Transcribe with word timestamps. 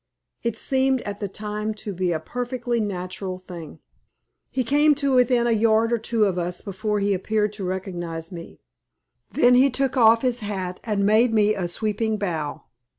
It 0.41 0.57
seemed 0.57 1.01
at 1.01 1.19
the 1.19 1.27
time 1.27 1.75
to 1.75 1.93
be 1.93 2.11
a 2.11 2.19
perfectly 2.19 2.79
natural 2.79 3.37
thing. 3.37 3.77
He 4.49 4.63
came 4.63 4.95
to 4.95 5.13
within 5.13 5.45
a 5.45 5.51
yard 5.51 5.93
or 5.93 5.99
two 5.99 6.25
of 6.25 6.39
us 6.39 6.59
before 6.63 6.99
he 6.99 7.13
appeared 7.13 7.53
to 7.53 7.63
recognize 7.63 8.31
me. 8.31 8.61
Then 9.29 9.53
he 9.53 9.69
took 9.69 9.97
off 9.97 10.23
his 10.23 10.39
hat 10.39 10.79
and 10.83 11.05
made 11.05 11.31
me 11.31 11.53
a 11.53 11.67
sweeping 11.67 12.17
bow. 12.17 12.63